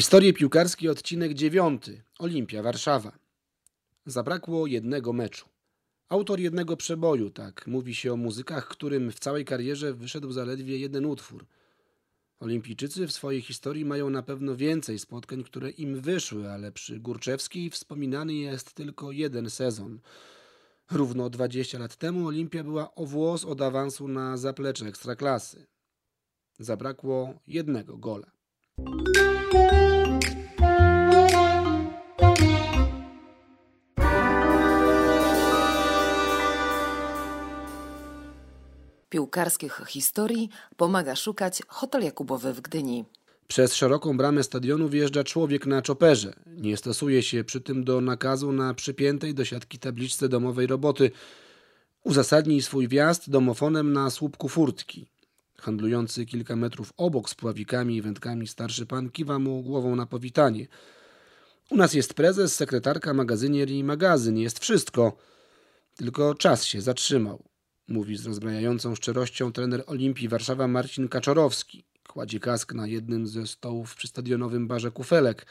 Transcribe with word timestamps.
Historie 0.00 0.32
piłkarskie, 0.32 0.90
odcinek 0.90 1.34
dziewiąty. 1.34 2.02
Olimpia 2.18 2.62
Warszawa. 2.62 3.18
Zabrakło 4.06 4.66
jednego 4.66 5.12
meczu. 5.12 5.48
Autor 6.08 6.40
jednego 6.40 6.76
przeboju, 6.76 7.30
tak 7.30 7.66
mówi 7.66 7.94
się 7.94 8.12
o 8.12 8.16
muzykach, 8.16 8.68
którym 8.68 9.12
w 9.12 9.18
całej 9.18 9.44
karierze 9.44 9.94
wyszedł 9.94 10.32
zaledwie 10.32 10.78
jeden 10.78 11.06
utwór. 11.06 11.46
Olimpijczycy 12.38 13.06
w 13.06 13.12
swojej 13.12 13.42
historii 13.42 13.84
mają 13.84 14.10
na 14.10 14.22
pewno 14.22 14.56
więcej 14.56 14.98
spotkań, 14.98 15.44
które 15.44 15.70
im 15.70 16.00
wyszły, 16.00 16.50
ale 16.50 16.72
przy 16.72 17.00
Górczewskiej 17.00 17.70
wspominany 17.70 18.34
jest 18.34 18.72
tylko 18.72 19.12
jeden 19.12 19.50
sezon. 19.50 20.00
Równo 20.90 21.30
20 21.30 21.78
lat 21.78 21.96
temu 21.96 22.26
Olimpia 22.26 22.64
była 22.64 22.94
o 22.94 23.06
włos 23.06 23.44
od 23.44 23.60
awansu 23.60 24.08
na 24.08 24.36
zaplecze 24.36 24.86
ekstraklasy. 24.86 25.66
Zabrakło 26.58 27.34
jednego 27.46 27.98
gola. 27.98 28.30
Piłkarskich 39.10 39.82
historii 39.88 40.48
pomaga 40.76 41.16
szukać 41.16 41.62
Hotel 41.68 42.02
Jakubowy 42.02 42.52
w 42.52 42.60
Gdyni. 42.60 43.04
Przez 43.48 43.74
szeroką 43.74 44.16
bramę 44.16 44.42
stadionu 44.42 44.88
wjeżdża 44.88 45.24
człowiek 45.24 45.66
na 45.66 45.82
czoperze. 45.82 46.32
Nie 46.46 46.76
stosuje 46.76 47.22
się 47.22 47.44
przy 47.44 47.60
tym 47.60 47.84
do 47.84 48.00
nakazu 48.00 48.52
na 48.52 48.74
przypiętej 48.74 49.34
do 49.34 49.44
siatki 49.44 49.78
tabliczce 49.78 50.28
domowej 50.28 50.66
roboty. 50.66 51.10
Uzasadnij 52.04 52.62
swój 52.62 52.88
wjazd 52.88 53.30
domofonem 53.30 53.92
na 53.92 54.10
słupku 54.10 54.48
furtki. 54.48 55.06
Handlujący 55.58 56.26
kilka 56.26 56.56
metrów 56.56 56.92
obok 56.96 57.30
z 57.30 57.34
pławikami 57.34 57.96
i 57.96 58.02
wędkami 58.02 58.48
starszy 58.48 58.86
pan 58.86 59.10
kiwa 59.10 59.38
mu 59.38 59.62
głową 59.62 59.96
na 59.96 60.06
powitanie. 60.06 60.66
U 61.70 61.76
nas 61.76 61.94
jest 61.94 62.14
prezes, 62.14 62.54
sekretarka, 62.54 63.14
magazynier 63.14 63.70
i 63.70 63.84
magazyn. 63.84 64.38
Jest 64.38 64.58
wszystko. 64.58 65.16
Tylko 65.96 66.34
czas 66.34 66.64
się 66.64 66.80
zatrzymał 66.80 67.49
mówi 67.90 68.16
z 68.16 68.26
rozbrajającą 68.26 68.94
szczerością 68.94 69.52
trener 69.52 69.84
Olimpii 69.86 70.28
Warszawa 70.28 70.68
Marcin 70.68 71.08
Kaczorowski. 71.08 71.84
Kładzie 72.08 72.40
kask 72.40 72.74
na 72.74 72.86
jednym 72.86 73.26
ze 73.26 73.46
stołów 73.46 73.94
przy 73.94 74.08
stadionowym 74.08 74.68
barze 74.68 74.90
Kufelek. 74.90 75.46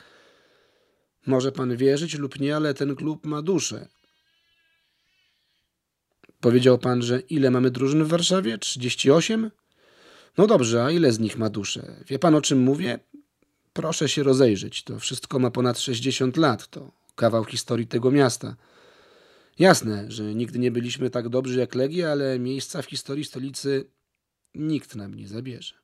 Może 1.26 1.52
pan 1.52 1.78
wierzyć 1.78 2.18
lub 2.18 2.40
nie, 2.40 2.56
ale 2.56 2.73
ten 2.73 2.96
klub 2.96 3.26
ma 3.26 3.42
duszę. 3.42 3.88
Powiedział 6.42 6.78
pan, 6.78 7.02
że 7.02 7.20
ile 7.20 7.52
mamy 7.52 7.72
drużyn 7.72 8.04
w 8.04 8.08
Warszawie? 8.08 8.58
38? 8.58 9.52
No 10.38 10.48
dobrze, 10.48 10.84
a 10.86 10.92
ile 10.92 11.12
z 11.12 11.20
nich 11.20 11.38
ma 11.38 11.50
duszę? 11.50 12.03
Wie 12.08 12.20
pan 12.20 12.36
o 12.36 12.42
czym 12.42 12.59
mówię? 12.59 13.00
Proszę 13.74 14.09
się 14.09 14.24
rozejrzeć. 14.24 14.84
To 14.84 15.00
wszystko 15.00 15.40
ma 15.40 15.52
ponad 15.52 15.80
60 15.80 16.38
lat. 16.38 16.68
To 16.68 16.92
kawał 17.16 17.46
historii 17.46 17.88
tego 17.88 18.12
miasta. 18.12 18.56
Jasne, 19.60 20.06
że 20.12 20.36
nigdy 20.36 20.60
nie 20.60 20.72
byliśmy 20.72 21.10
tak 21.10 21.30
dobrzy 21.30 21.60
jak 21.60 21.76
Legia, 21.76 22.12
ale 22.12 22.40
miejsca 22.40 22.82
w 22.82 22.86
historii 22.86 23.26
stolicy 23.26 23.86
nikt 24.56 24.96
nam 24.96 25.14
nie 25.14 25.28
zabierze. 25.28 25.76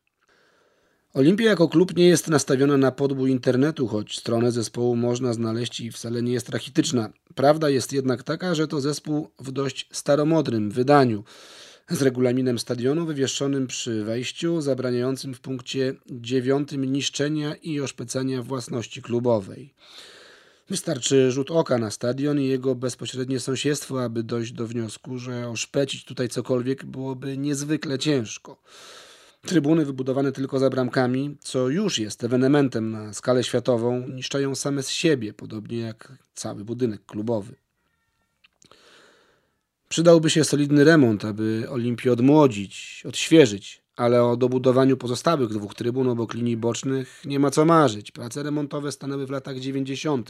Olimpia 1.14 1.46
jako 1.46 1.68
klub 1.68 1.96
nie 1.96 2.08
jest 2.08 2.28
nastawiona 2.28 2.78
na 2.78 2.92
podbój 2.92 3.32
internetu, 3.32 3.88
choć 3.88 4.18
stronę 4.18 4.52
zespołu 4.52 4.96
można 4.96 5.34
znaleźć 5.34 5.80
i 5.80 5.92
wcale 5.92 6.22
nie 6.22 6.34
jest 6.34 6.50
rachityczna. 6.50 7.14
Prawda 7.36 7.70
jest 7.70 7.94
jednak 7.94 8.24
taka, 8.24 8.56
że 8.56 8.68
to 8.68 8.82
zespół 8.82 9.32
w 9.40 9.52
dość 9.52 9.90
staromodrym 9.92 10.72
wydaniu, 10.72 11.24
z 11.90 12.02
regulaminem 12.02 12.60
stadionu 12.60 13.06
wywieszonym 13.06 13.68
przy 13.68 14.04
wejściu, 14.04 14.62
zabraniającym 14.62 15.34
w 15.34 15.40
punkcie 15.40 15.94
dziewiątym 16.12 16.86
niszczenia 16.86 17.56
i 17.56 17.80
oszpecania 17.80 18.44
własności 18.44 19.02
klubowej. 19.02 19.74
Wystarczy 20.70 21.32
rzut 21.32 21.52
oka 21.52 21.78
na 21.78 21.92
stadion 21.92 22.40
i 22.40 22.48
jego 22.48 22.76
bezpośrednie 22.76 23.40
sąsiedztwo, 23.40 24.04
aby 24.04 24.24
dojść 24.24 24.52
do 24.52 24.68
wniosku, 24.68 25.18
że 25.18 25.50
oszpecić 25.50 26.06
tutaj 26.06 26.30
cokolwiek 26.30 26.86
byłoby 26.86 27.38
niezwykle 27.38 28.00
ciężko. 28.00 28.62
Trybuny 29.42 29.86
wybudowane 29.86 30.32
tylko 30.32 30.60
za 30.60 30.70
bramkami, 30.70 31.38
co 31.40 31.70
już 31.70 32.00
jest 32.00 32.24
ewenementem 32.24 32.92
na 32.92 33.14
skalę 33.14 33.44
światową, 33.44 34.08
niszczają 34.08 34.56
same 34.56 34.84
z 34.84 34.90
siebie, 34.90 35.34
podobnie 35.34 35.80
jak 35.80 36.12
cały 36.36 36.66
budynek 36.66 37.06
klubowy. 37.06 37.56
Przydałby 39.90 40.30
się 40.30 40.44
solidny 40.44 40.84
remont, 40.84 41.26
aby 41.26 41.68
Olimpię 41.70 42.12
odmłodzić, 42.14 43.04
odświeżyć, 43.08 43.82
ale 43.96 44.24
o 44.24 44.38
dobudowaniu 44.38 44.98
pozostałych 44.98 45.50
dwóch 45.50 45.76
trybun 45.76 46.10
obok 46.10 46.34
linii 46.34 46.58
bocznych 46.58 47.22
nie 47.26 47.40
ma 47.40 47.52
co 47.52 47.66
marzyć. 47.66 48.12
Prace 48.12 48.44
remontowe 48.44 48.92
stanęły 48.92 49.28
w 49.28 49.30
latach 49.30 49.60
90. 49.60 50.30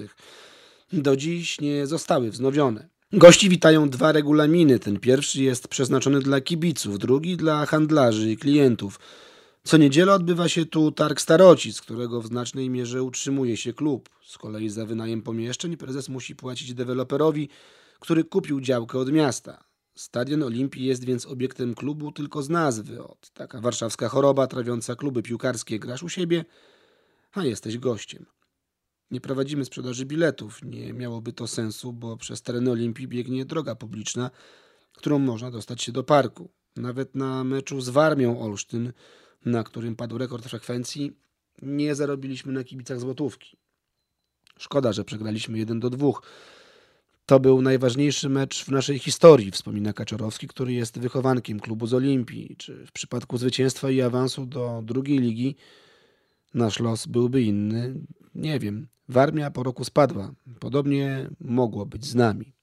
Do 0.94 1.16
dziś 1.16 1.62
nie 1.62 1.88
zostały 1.88 2.32
wznowione. 2.32 2.88
Gości 3.14 3.50
witają 3.50 3.90
dwa 3.90 4.12
regulaminy. 4.12 4.80
Ten 4.80 5.00
pierwszy 5.00 5.44
jest 5.44 5.68
przeznaczony 5.68 6.20
dla 6.20 6.42
kibiców, 6.42 7.00
drugi 7.00 7.38
dla 7.38 7.66
handlarzy 7.66 8.32
i 8.32 8.38
klientów. 8.38 9.00
Co 9.64 9.78
niedzielę 9.78 10.14
odbywa 10.14 10.50
się 10.50 10.66
tu 10.66 10.92
targ 10.92 11.22
Starocic, 11.22 11.82
którego 11.82 12.22
w 12.22 12.28
znacznej 12.28 12.70
mierze 12.70 13.04
utrzymuje 13.04 13.58
się 13.58 13.74
klub. 13.74 14.10
Z 14.26 14.38
kolei 14.38 14.70
za 14.70 14.86
wynajem 14.86 15.22
pomieszczeń 15.22 15.78
prezes 15.78 16.10
musi 16.10 16.36
płacić 16.36 16.74
deweloperowi, 16.74 17.50
który 18.00 18.24
kupił 18.24 18.62
działkę 18.62 19.00
od 19.00 19.12
miasta. 19.12 19.64
Stadion 19.96 20.44
Olimpii 20.44 20.86
jest 20.86 21.06
więc 21.06 21.26
obiektem 21.26 21.76
klubu 21.76 22.12
tylko 22.12 22.44
z 22.44 22.50
nazwy. 22.50 23.04
Od 23.04 23.30
taka 23.30 23.62
warszawska 23.62 24.10
choroba 24.10 24.48
trawiąca 24.48 24.96
kluby 24.96 25.24
piłkarskie. 25.24 25.80
Grasz 25.80 26.04
u 26.04 26.10
siebie, 26.10 26.46
a 27.32 27.44
jesteś 27.44 27.78
gościem. 27.78 28.26
Nie 29.12 29.22
prowadzimy 29.22 29.66
sprzedaży 29.66 30.06
biletów. 30.06 30.60
Nie 30.64 30.94
miałoby 30.94 31.34
to 31.34 31.48
sensu, 31.48 31.94
bo 31.94 32.18
przez 32.18 32.42
tereny 32.42 32.72
Olimpii 32.72 33.08
biegnie 33.08 33.46
droga 33.46 33.76
publiczna, 33.76 34.32
którą 34.94 35.20
można 35.20 35.52
dostać 35.52 35.82
się 35.82 35.92
do 35.92 36.04
parku. 36.04 36.50
Nawet 36.76 37.16
na 37.16 37.44
meczu 37.44 37.82
z 37.82 37.90
Warmią 37.90 38.42
Olsztyn, 38.42 38.94
na 39.46 39.64
którym 39.64 39.96
padł 39.96 40.18
rekord 40.18 40.46
frekwencji, 40.46 41.18
nie 41.62 41.96
zarobiliśmy 41.96 42.54
na 42.54 42.64
kibicach 42.64 43.00
złotówki. 43.00 43.58
Szkoda, 44.60 44.94
że 44.94 45.04
przegraliśmy 45.04 45.58
1 45.58 45.80
do 45.80 45.90
2 45.90 46.12
to 47.26 47.40
był 47.40 47.62
najważniejszy 47.62 48.30
mecz 48.30 48.66
w 48.66 48.72
naszej 48.72 49.00
historii, 49.00 49.52
wspomina 49.52 49.94
Kaczorowski, 49.94 50.48
który 50.48 50.74
jest 50.74 51.00
wychowankiem 51.00 51.60
klubu 51.60 51.88
z 51.88 51.94
Olimpii. 51.94 52.56
Czy 52.58 52.86
w 52.86 52.92
przypadku 52.92 53.38
zwycięstwa 53.38 53.90
i 53.90 54.02
awansu 54.02 54.46
do 54.46 54.82
drugiej 54.84 55.20
ligi 55.20 55.56
nasz 56.54 56.80
los 56.80 57.06
byłby 57.06 57.42
inny? 57.42 57.96
Nie 58.36 58.60
wiem. 58.60 58.88
Warmia 59.10 59.52
po 59.52 59.64
roku 59.64 59.86
spadła. 59.86 60.32
Podobnie 60.60 61.30
mogło 61.40 61.86
być 61.86 62.06
z 62.06 62.16
nami. 62.16 62.54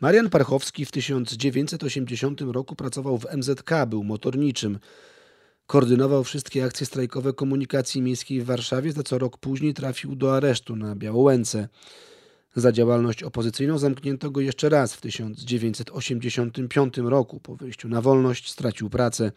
Marian 0.00 0.30
Parchowski 0.30 0.84
w 0.84 0.90
1980 0.90 2.40
roku 2.40 2.76
pracował 2.76 3.18
w 3.18 3.26
MZK, 3.36 3.70
był 3.86 4.04
motorniczym. 4.04 4.78
Koordynował 5.68 6.24
wszystkie 6.24 6.64
akcje 6.64 6.86
strajkowe 6.86 7.32
komunikacji 7.32 8.02
miejskiej 8.02 8.40
w 8.40 8.44
Warszawie, 8.44 8.92
za 8.92 9.02
co 9.02 9.18
rok 9.18 9.38
później 9.38 9.74
trafił 9.74 10.16
do 10.16 10.36
aresztu 10.36 10.76
na 10.76 10.96
Białołęce. 10.96 11.68
Za 12.56 12.72
działalność 12.72 13.22
opozycyjną 13.22 13.78
zamknięto 13.78 14.30
go 14.30 14.40
jeszcze 14.40 14.68
raz 14.68 14.94
w 14.94 15.00
1985 15.00 16.98
roku. 16.98 17.40
Po 17.40 17.56
wyjściu 17.56 17.88
na 17.88 18.00
wolność 18.00 18.50
stracił 18.50 18.90
pracę. 18.90 19.32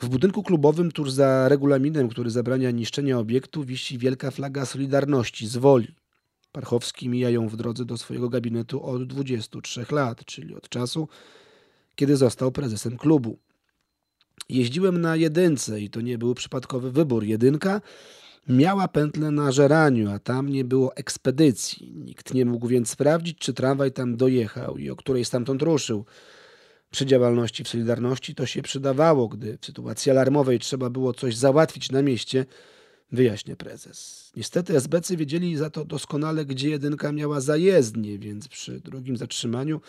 W 0.00 0.08
budynku 0.08 0.42
klubowym 0.42 0.92
tuż 0.92 1.10
za 1.10 1.48
regulaminem, 1.48 2.08
który 2.08 2.30
zabrania 2.30 2.70
niszczenia 2.70 3.18
obiektu, 3.18 3.64
wisi 3.64 3.98
wielka 3.98 4.30
flaga 4.30 4.66
Solidarności 4.66 5.46
z 5.46 5.56
Woli. 5.56 5.94
Parchowski 6.52 7.08
mija 7.08 7.30
ją 7.30 7.48
w 7.48 7.56
drodze 7.56 7.84
do 7.84 7.98
swojego 7.98 8.28
gabinetu 8.28 8.86
od 8.86 9.06
23 9.06 9.86
lat, 9.90 10.24
czyli 10.24 10.54
od 10.54 10.68
czasu, 10.68 11.08
kiedy 11.94 12.16
został 12.16 12.52
prezesem 12.52 12.96
klubu. 12.96 13.38
Jeździłem 14.48 15.00
na 15.00 15.16
jedynce 15.16 15.80
i 15.80 15.90
to 15.90 16.00
nie 16.00 16.18
był 16.18 16.34
przypadkowy 16.34 16.90
wybór. 16.90 17.24
Jedynka 17.24 17.80
miała 18.48 18.88
pętlę 18.88 19.30
na 19.30 19.52
Żeraniu, 19.52 20.10
a 20.10 20.18
tam 20.18 20.48
nie 20.48 20.64
było 20.64 20.96
ekspedycji. 20.96 21.92
Nikt 21.96 22.34
nie 22.34 22.44
mógł 22.44 22.68
więc 22.68 22.90
sprawdzić, 22.90 23.38
czy 23.38 23.54
tramwaj 23.54 23.92
tam 23.92 24.16
dojechał 24.16 24.78
i 24.78 24.90
o 24.90 24.96
której 24.96 25.24
stamtąd 25.24 25.62
ruszył. 25.62 26.04
Przy 26.90 27.06
działalności 27.06 27.64
w 27.64 27.68
Solidarności 27.68 28.34
to 28.34 28.46
się 28.46 28.62
przydawało, 28.62 29.28
gdy 29.28 29.58
w 29.60 29.66
sytuacji 29.66 30.10
alarmowej 30.10 30.58
trzeba 30.58 30.90
było 30.90 31.14
coś 31.14 31.36
załatwić 31.36 31.90
na 31.90 32.02
mieście, 32.02 32.46
wyjaśnia 33.12 33.56
prezes. 33.56 34.30
Niestety 34.36 34.76
SBC 34.76 35.16
wiedzieli 35.16 35.56
za 35.56 35.70
to 35.70 35.84
doskonale, 35.84 36.44
gdzie 36.44 36.70
jedynka 36.70 37.12
miała 37.12 37.40
zajezdnię, 37.40 38.18
więc 38.18 38.48
przy 38.48 38.80
drugim 38.80 39.16
zatrzymaniu 39.16 39.80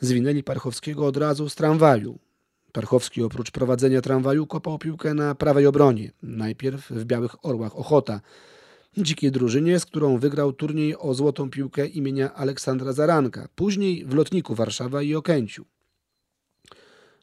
zwinęli 0.00 0.42
Parchowskiego 0.42 1.06
od 1.06 1.16
razu 1.16 1.48
z 1.48 1.54
tramwaju. 1.54 2.18
Tarchowski 2.72 3.22
oprócz 3.22 3.50
prowadzenia 3.50 4.00
tramwaju 4.00 4.46
kopał 4.46 4.78
piłkę 4.78 5.14
na 5.14 5.34
prawej 5.34 5.66
obronie. 5.66 6.12
Najpierw 6.22 6.90
w 6.90 7.04
Białych 7.04 7.44
Orłach 7.44 7.76
Ochota. 7.76 8.20
Dzikiej 8.96 9.30
drużynie, 9.30 9.80
z 9.80 9.86
którą 9.86 10.18
wygrał 10.18 10.52
turniej 10.52 10.96
o 10.98 11.14
złotą 11.14 11.50
piłkę 11.50 11.86
imienia 11.86 12.34
Aleksandra 12.34 12.92
Zaranka. 12.92 13.48
Później 13.54 14.04
w 14.04 14.14
Lotniku 14.14 14.54
Warszawa 14.54 15.02
i 15.02 15.14
Okęciu. 15.14 15.64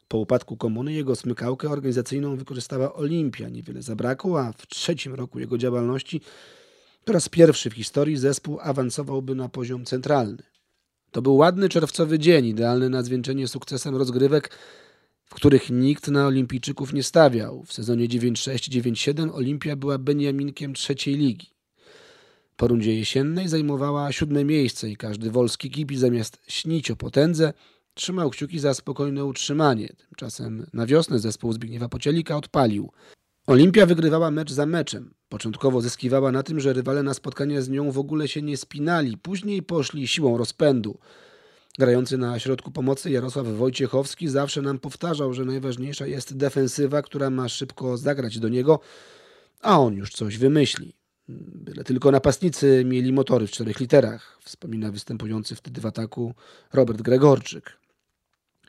Po 0.08 0.18
upadku 0.18 0.56
komuny 0.56 0.92
jego 0.92 1.16
smykałkę 1.16 1.68
organizacyjną 1.70 2.36
wykorzystała 2.36 2.94
Olimpia. 2.94 3.48
Niewiele 3.48 3.82
zabrakło, 3.82 4.40
a 4.40 4.52
w 4.52 4.66
trzecim 4.66 5.14
roku 5.14 5.38
jego 5.38 5.58
działalności 5.58 6.20
po 7.04 7.12
raz 7.12 7.28
pierwszy 7.28 7.70
w 7.70 7.74
historii 7.74 8.16
zespół 8.16 8.58
awansowałby 8.60 9.34
na 9.34 9.48
poziom 9.48 9.84
centralny. 9.84 10.42
To 11.10 11.22
był 11.22 11.36
ładny 11.36 11.68
czerwcowy 11.68 12.18
dzień, 12.18 12.46
idealny 12.46 12.90
na 12.90 13.02
zwieńczenie 13.02 13.48
sukcesem 13.48 13.96
rozgrywek, 13.96 14.50
w 15.30 15.34
których 15.34 15.70
nikt 15.70 16.08
na 16.08 16.26
olimpijczyków 16.26 16.92
nie 16.92 17.02
stawiał. 17.02 17.64
W 17.64 17.72
sezonie 17.72 18.08
9-6-9-7 18.08 19.34
Olimpia 19.34 19.76
była 19.76 19.98
Beniaminkiem 19.98 20.74
trzeciej 20.74 21.14
ligi. 21.16 21.50
Po 22.56 22.68
rundzie 22.68 22.98
jesiennej 22.98 23.48
zajmowała 23.48 24.12
siódme 24.12 24.44
miejsce 24.44 24.90
i 24.90 24.96
każdy 24.96 25.30
wolski 25.30 25.70
kipi 25.70 25.96
zamiast 25.96 26.42
śnić 26.48 26.90
o 26.90 26.96
potędze 26.96 27.52
trzymał 27.94 28.30
kciuki 28.30 28.58
za 28.58 28.74
spokojne 28.74 29.24
utrzymanie. 29.24 29.88
Tymczasem 30.08 30.66
na 30.72 30.86
wiosnę 30.86 31.18
zespół 31.18 31.52
Zbigniewa 31.52 31.88
Pocielika 31.88 32.36
odpalił. 32.36 32.92
Olimpia 33.46 33.86
wygrywała 33.86 34.30
mecz 34.30 34.52
za 34.52 34.66
meczem. 34.66 35.14
Początkowo 35.28 35.80
zyskiwała 35.80 36.32
na 36.32 36.42
tym, 36.42 36.60
że 36.60 36.72
rywale 36.72 37.02
na 37.02 37.14
spotkania 37.14 37.62
z 37.62 37.68
nią 37.68 37.90
w 37.90 37.98
ogóle 37.98 38.28
się 38.28 38.42
nie 38.42 38.56
spinali. 38.56 39.18
Później 39.18 39.62
poszli 39.62 40.08
siłą 40.08 40.38
rozpędu. 40.38 40.98
Grający 41.80 42.18
na 42.18 42.38
środku 42.38 42.70
pomocy 42.70 43.10
Jarosław 43.10 43.46
Wojciechowski 43.46 44.28
zawsze 44.28 44.62
nam 44.62 44.78
powtarzał, 44.78 45.34
że 45.34 45.44
najważniejsza 45.44 46.06
jest 46.06 46.36
defensywa, 46.36 47.02
która 47.02 47.30
ma 47.30 47.48
szybko 47.48 47.96
zagrać 47.96 48.38
do 48.38 48.48
niego, 48.48 48.80
a 49.60 49.80
on 49.80 49.94
już 49.94 50.10
coś 50.10 50.38
wymyśli. 50.38 50.92
Byle 51.28 51.84
tylko 51.84 52.10
napastnicy 52.10 52.82
mieli 52.86 53.12
motory 53.12 53.46
w 53.46 53.50
czterech 53.50 53.80
literach, 53.80 54.38
wspomina 54.44 54.92
występujący 54.92 55.54
wtedy 55.56 55.80
w 55.80 55.86
ataku 55.86 56.34
Robert 56.72 57.02
Gregorczyk. 57.02 57.78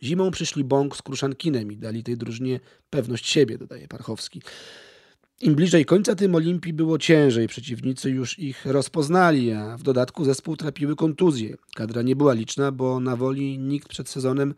Zimą 0.03 0.31
przyszli 0.31 0.63
Bąk 0.63 0.95
z 0.95 1.01
Kruszankinem 1.01 1.71
i 1.71 1.77
dali 1.77 2.03
tej 2.03 2.17
drużynie 2.17 2.59
pewność 2.89 3.29
siebie, 3.29 3.57
dodaje 3.57 3.87
Parchowski. 3.87 4.41
Im 5.41 5.55
bliżej 5.55 5.85
końca 5.85 6.15
tym 6.15 6.35
Olimpii 6.35 6.73
było 6.73 6.97
ciężej, 6.97 7.47
przeciwnicy 7.47 8.09
już 8.09 8.39
ich 8.39 8.65
rozpoznali, 8.65 9.51
a 9.51 9.77
w 9.77 9.83
dodatku 9.83 10.25
zespół 10.25 10.57
trapiły 10.57 10.95
kontuzje. 10.95 11.57
Kadra 11.75 12.01
nie 12.01 12.15
była 12.15 12.33
liczna, 12.33 12.71
bo 12.71 12.99
na 12.99 13.15
woli 13.15 13.59
nikt 13.59 13.87
przed 13.87 14.09
sezonem 14.09 14.53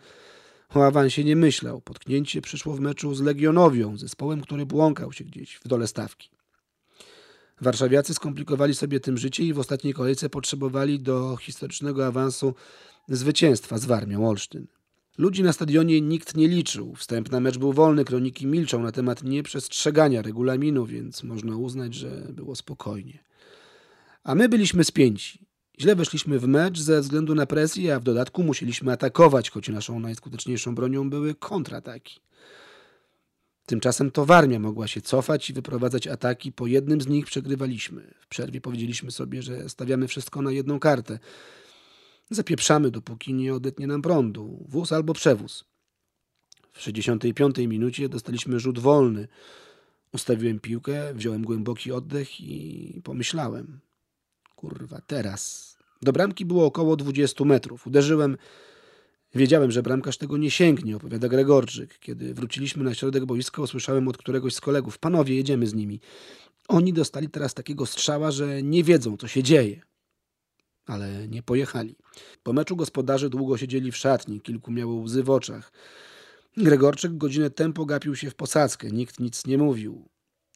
o 0.76 0.86
awansie 0.86 1.24
nie 1.24 1.36
myślał. 1.36 1.82
Potknięcie 1.82 2.42
przyszło 2.42 2.74
w 2.74 2.80
meczu 2.80 3.16
z 3.16 3.22
Legionowią, 3.22 3.98
zespołem, 3.98 4.42
który 4.42 4.66
błąkał 4.66 5.14
się 5.14 5.24
gdzieś 5.24 5.56
w 5.56 5.68
dole 5.68 5.88
stawki. 5.88 6.30
Warszawiacy 7.62 8.14
skomplikowali 8.14 8.76
sobie 8.76 9.00
tym 9.00 9.18
życie 9.18 9.44
i 9.44 9.54
w 9.54 9.60
ostatniej 9.60 9.94
kolejce 9.94 10.30
potrzebowali 10.30 11.00
do 11.00 11.38
historycznego 11.38 12.08
awansu 12.08 12.56
zwycięstwa 13.10 13.78
z 13.78 13.86
Warmią 13.86 14.30
Olsztyn. 14.30 14.68
Ludzi 15.18 15.44
na 15.44 15.54
stadionie 15.54 16.02
nikt 16.02 16.36
nie 16.36 16.48
liczył. 16.48 16.96
Wstęp 16.96 17.32
na 17.32 17.40
mecz 17.40 17.58
był 17.58 17.74
wolny, 17.74 18.06
kroniki 18.06 18.48
milczą 18.48 18.84
na 18.84 18.92
temat 18.92 19.24
nieprzestrzegania 19.24 20.22
regulaminu, 20.22 20.86
więc 20.86 21.24
można 21.24 21.58
uznać, 21.58 21.94
że 21.94 22.10
było 22.10 22.56
spokojnie. 22.56 23.20
A 24.24 24.36
my 24.36 24.50
byliśmy 24.50 24.84
spięci. 24.84 25.46
Źle 25.80 25.96
weszliśmy 25.96 26.40
w 26.40 26.48
mecz 26.48 26.80
ze 26.80 27.02
względu 27.02 27.36
na 27.36 27.46
presję, 27.46 27.96
a 27.96 28.00
w 28.00 28.04
dodatku 28.04 28.44
musieliśmy 28.44 28.92
atakować, 28.92 29.50
choć 29.50 29.70
naszą 29.70 30.00
najskuteczniejszą 30.00 30.76
bronią 30.76 31.10
były 31.10 31.36
kontrataki. 31.36 32.20
Tymczasem 33.66 34.12
to 34.12 34.26
Warmia 34.26 34.60
mogła 34.60 34.88
się 34.88 35.02
cofać 35.02 35.50
i 35.50 35.54
wyprowadzać 35.54 36.08
ataki. 36.08 36.52
Po 36.52 36.68
jednym 36.68 37.02
z 37.02 37.08
nich 37.08 37.26
przegrywaliśmy. 37.26 38.14
W 38.20 38.28
przerwie 38.28 38.62
powiedzieliśmy 38.62 39.12
sobie, 39.12 39.42
że 39.42 39.70
stawiamy 39.70 40.08
wszystko 40.08 40.42
na 40.42 40.52
jedną 40.52 40.80
kartę. 40.80 41.20
Zapieprzamy, 42.30 42.92
dopóki 42.92 43.34
nie 43.34 43.54
odetnie 43.54 43.88
nam 43.88 44.02
prądu. 44.02 44.66
Wóz 44.70 44.92
albo 44.92 45.14
przewóz. 45.14 45.66
W 46.72 46.82
65 46.82 47.58
minucie 47.58 48.10
dostaliśmy 48.10 48.60
rzut 48.60 48.80
wolny. 48.80 49.28
Ustawiłem 50.14 50.60
piłkę, 50.60 51.14
wziąłem 51.14 51.44
głęboki 51.44 51.92
oddech 51.92 52.42
i 52.42 53.02
pomyślałem. 53.04 53.80
Kurwa, 54.56 55.02
teraz. 55.08 55.74
Do 56.02 56.12
bramki 56.12 56.46
było 56.46 56.66
około 56.66 56.96
20 56.96 57.46
metrów. 57.46 57.88
Uderzyłem. 57.88 58.38
Wiedziałem, 59.36 59.72
że 59.72 59.84
bramkarz 59.84 60.18
tego 60.18 60.38
nie 60.38 60.52
sięgnie, 60.52 60.96
opowiada 60.96 61.30
Gregorczyk. 61.30 62.00
Kiedy 62.00 62.34
wróciliśmy 62.34 62.84
na 62.84 62.94
środek 62.94 63.26
boiska, 63.26 63.62
usłyszałem 63.62 64.08
od 64.08 64.18
któregoś 64.18 64.56
z 64.56 64.62
kolegów: 64.62 64.98
Panowie, 64.98 65.36
jedziemy 65.36 65.68
z 65.68 65.74
nimi. 65.74 66.00
Oni 66.68 66.94
dostali 66.94 67.30
teraz 67.30 67.54
takiego 67.54 67.86
strzała, 67.86 68.32
że 68.32 68.64
nie 68.64 68.84
wiedzą, 68.84 69.18
co 69.18 69.28
się 69.28 69.44
dzieje 69.44 69.82
ale 70.86 71.28
nie 71.28 71.44
pojechali. 71.44 71.96
Po 72.44 72.54
meczu 72.54 72.76
gospodarze 72.76 73.30
długo 73.30 73.58
siedzieli 73.58 73.92
w 73.92 73.98
szatni, 73.98 74.42
kilku 74.42 74.72
miało 74.72 74.96
łzy 74.96 75.24
w 75.24 75.30
oczach. 75.30 75.72
Gregorczyk 76.58 77.18
godzinę 77.18 77.50
tempo 77.50 77.86
gapił 77.86 78.16
się 78.16 78.30
w 78.30 78.36
posadzkę, 78.36 78.88
nikt 78.92 79.20
nic 79.20 79.46
nie 79.46 79.58
mówił. 79.58 80.10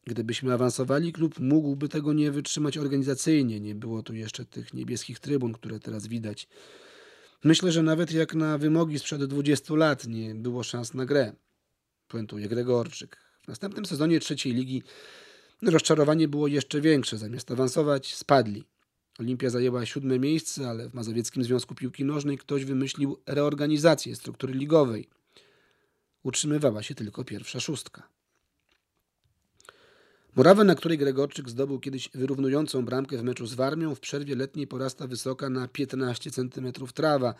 Gdybyśmy 0.08 0.54
awansowali, 0.54 1.14
klub 1.14 1.40
mógłby 1.40 1.90
tego 1.90 2.14
nie 2.14 2.32
wytrzymać 2.32 2.78
organizacyjnie. 2.78 3.60
Nie 3.60 3.76
było 3.76 4.04
tu 4.04 4.14
jeszcze 4.14 4.46
tych 4.46 4.74
niebieskich 4.74 5.20
trybun, 5.20 5.54
które 5.54 5.80
teraz 5.80 6.08
widać. 6.08 6.48
Myślę, 7.44 7.72
że 7.72 7.84
nawet 7.84 8.12
jak 8.12 8.36
na 8.36 8.58
wymogi 8.58 9.00
sprzed 9.00 9.26
20 9.26 9.76
lat 9.76 10.08
nie 10.08 10.36
było 10.36 10.64
szans 10.64 10.94
na 10.94 11.06
grę. 11.06 11.34
Puentuje 12.08 12.48
Gregorczyk. 12.48 13.18
W 13.44 13.48
następnym 13.48 13.86
sezonie 13.86 14.20
trzeciej 14.20 14.54
ligi 14.54 14.84
rozczarowanie 15.62 16.28
było 16.28 16.48
jeszcze 16.48 16.82
większe. 16.82 17.18
Zamiast 17.18 17.52
awansować, 17.52 18.16
spadli. 18.16 18.64
Olimpia 19.20 19.50
zajęła 19.50 19.86
siódme 19.86 20.20
miejsce, 20.20 20.70
ale 20.70 20.90
w 20.90 20.94
Mazowieckim 20.94 21.44
Związku 21.44 21.76
Piłki 21.76 22.06
Nożnej 22.06 22.38
ktoś 22.38 22.66
wymyślił 22.66 23.18
reorganizację 23.26 24.16
struktury 24.16 24.54
ligowej. 24.54 25.10
Utrzymywała 26.24 26.84
się 26.84 26.96
tylko 26.96 27.24
pierwsza 27.24 27.60
szóstka. 27.60 28.10
Murawę, 30.36 30.64
na 30.64 30.76
której 30.76 30.98
Gregorczyk 30.98 31.50
zdobył 31.50 31.80
kiedyś 31.80 32.10
wyrównującą 32.14 32.86
bramkę 32.86 33.18
w 33.18 33.24
meczu 33.24 33.48
z 33.48 33.54
Warmią, 33.54 33.96
w 33.96 34.00
przerwie 34.00 34.36
letniej 34.36 34.68
porasta 34.68 35.08
wysoka 35.08 35.50
na 35.50 35.68
15 35.68 36.32
cm 36.32 36.72
trawa. 36.94 37.34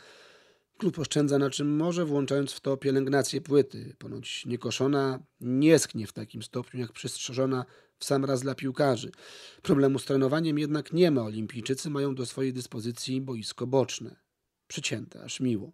Klub 0.78 1.00
oszczędza 1.00 1.38
na 1.38 1.50
czym 1.50 1.76
może, 1.76 2.06
włączając 2.06 2.52
w 2.52 2.60
to 2.60 2.78
pielęgnację 2.78 3.42
płyty. 3.42 3.96
Ponoć 3.98 4.46
niekoszona 4.46 5.20
nie 5.42 5.80
sknie 5.80 6.08
w 6.08 6.14
takim 6.14 6.44
stopniu 6.44 6.80
jak 6.80 6.92
przystrzeżona 6.92 7.66
w 8.00 8.06
sam 8.06 8.26
raz 8.26 8.42
dla 8.42 8.56
piłkarzy. 8.56 9.12
Problemu 9.62 10.00
z 10.00 10.06
trenowaniem 10.06 10.60
jednak 10.60 10.94
nie 10.94 11.12
ma. 11.12 11.22
Olimpijczycy 11.22 11.90
mają 11.90 12.16
do 12.16 12.26
swojej 12.26 12.54
dyspozycji 12.54 13.22
boisko 13.22 13.68
boczne. 13.68 14.16
Przycięte, 14.68 15.24
aż 15.24 15.40
miło. 15.40 15.72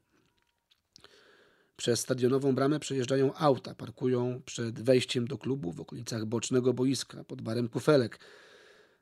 Przez 1.76 2.00
stadionową 2.00 2.56
bramę 2.56 2.80
przejeżdżają 2.80 3.34
auta, 3.34 3.76
parkują 3.76 4.42
przed 4.46 4.82
wejściem 4.82 5.28
do 5.28 5.38
klubu 5.38 5.72
w 5.72 5.82
okolicach 5.82 6.26
bocznego 6.26 6.74
boiska, 6.74 7.24
pod 7.24 7.42
barem 7.42 7.70
kufelek. 7.70 8.20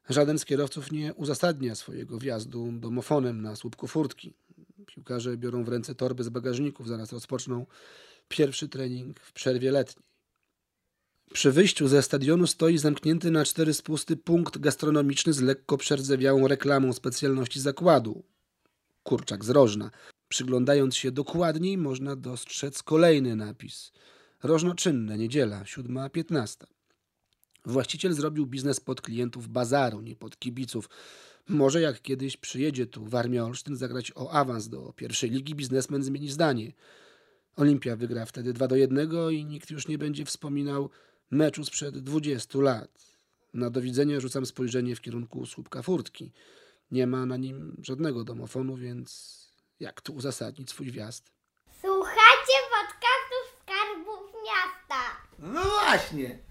Żaden 0.09 0.39
z 0.39 0.45
kierowców 0.45 0.91
nie 0.91 1.13
uzasadnia 1.13 1.75
swojego 1.75 2.17
wjazdu 2.17 2.71
domofonem 2.71 3.41
na 3.41 3.55
słupku 3.55 3.87
furtki. 3.87 4.33
Piłkarze 4.85 5.37
biorą 5.37 5.63
w 5.63 5.69
ręce 5.69 5.95
torby 5.95 6.23
z 6.23 6.29
bagażników, 6.29 6.87
zaraz 6.87 7.13
rozpoczną 7.13 7.65
pierwszy 8.27 8.69
trening 8.69 9.19
w 9.19 9.33
przerwie 9.33 9.71
letniej. 9.71 10.10
Przy 11.33 11.51
wyjściu 11.51 11.87
ze 11.87 12.01
stadionu 12.01 12.47
stoi 12.47 12.77
zamknięty 12.77 13.31
na 13.31 13.45
cztery 13.45 13.73
spusty 13.73 14.17
punkt 14.17 14.57
gastronomiczny 14.57 15.33
z 15.33 15.41
lekko 15.41 15.77
przerdzewiałą 15.77 16.47
reklamą 16.47 16.93
specjalności 16.93 17.59
zakładu. 17.59 18.23
Kurczak 19.03 19.45
z 19.45 19.49
Rożna. 19.49 19.91
Przyglądając 20.27 20.95
się 20.95 21.11
dokładniej, 21.11 21.77
można 21.77 22.15
dostrzec 22.15 22.83
kolejny 22.83 23.35
napis. 23.35 23.91
Rożnoczynne, 24.43 25.17
niedziela, 25.17 25.63
7.15. 25.63 26.65
Właściciel 27.65 28.13
zrobił 28.13 28.45
biznes 28.45 28.79
pod 28.79 29.01
klientów 29.01 29.47
bazaru, 29.47 30.01
nie 30.01 30.15
pod 30.15 30.39
kibiców. 30.39 30.89
Może 31.47 31.81
jak 31.81 32.01
kiedyś 32.01 32.37
przyjedzie 32.37 32.85
tu 32.85 33.05
w 33.05 33.15
Armii 33.15 33.39
Olsztyn 33.39 33.75
zagrać 33.75 34.11
o 34.15 34.31
awans 34.31 34.69
do 34.69 34.93
pierwszej 34.93 35.29
ligi, 35.29 35.55
biznesmen 35.55 36.03
zmieni 36.03 36.29
zdanie. 36.29 36.71
Olimpia 37.55 37.95
wygra 37.95 38.25
wtedy 38.25 38.53
2 38.53 38.67
do 38.67 38.75
1 38.75 39.09
i 39.31 39.45
nikt 39.45 39.71
już 39.71 39.87
nie 39.87 39.97
będzie 39.97 40.25
wspominał 40.25 40.89
meczu 41.31 41.65
sprzed 41.65 41.97
20 41.97 42.59
lat. 42.59 42.89
Na 43.53 43.69
do 43.69 43.81
widzenia 43.81 44.19
rzucam 44.19 44.45
spojrzenie 44.45 44.95
w 44.95 45.01
kierunku 45.01 45.45
słupka 45.45 45.81
furtki. 45.81 46.31
Nie 46.91 47.07
ma 47.07 47.25
na 47.25 47.37
nim 47.37 47.77
żadnego 47.83 48.23
domofonu, 48.23 48.75
więc 48.77 49.39
jak 49.79 50.01
tu 50.01 50.13
uzasadnić 50.15 50.69
swój 50.69 50.91
wjazd? 50.91 51.31
Słuchacie 51.81 52.57
podcastów 52.71 53.61
Skarbów 53.61 54.33
Miasta. 54.45 55.03
No 55.39 55.61
właśnie. 55.61 56.50